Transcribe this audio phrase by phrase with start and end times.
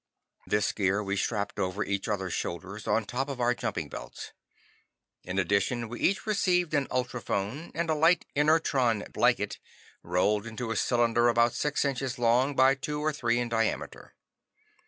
[0.47, 4.33] This gear we strapped over each other's shoulders, on top of our jumping belts.
[5.23, 9.59] In addition, we each received an ultrophone, and a light inertron blanket
[10.01, 14.15] rolled into a cylinder about six inches long by two or three in diameter.